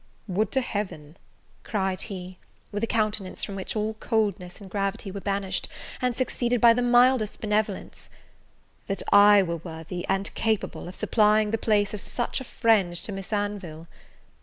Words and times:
"Would 0.27 0.51
to 0.53 0.61
Heaven," 0.61 1.15
cried 1.63 2.01
he, 2.01 2.39
with 2.71 2.83
a 2.83 2.87
countenance 2.87 3.43
from 3.43 3.55
which 3.55 3.75
all 3.75 3.93
coldness 3.93 4.59
and 4.59 4.67
gravity 4.67 5.11
were 5.11 5.21
banished, 5.21 5.67
and 6.01 6.17
succeeded 6.17 6.59
by 6.59 6.73
the 6.73 6.81
mildest 6.81 7.39
benevolence, 7.39 8.09
"that 8.87 9.03
I 9.13 9.43
were 9.43 9.57
worthy, 9.57 10.03
and 10.09 10.33
capable, 10.33 10.87
of 10.87 10.95
supplying 10.95 11.51
the 11.51 11.59
place 11.59 11.93
of 11.93 12.01
such 12.01 12.41
a 12.41 12.45
friend 12.45 12.95
to 12.95 13.11
Miss 13.11 13.31
Anville!" 13.31 13.87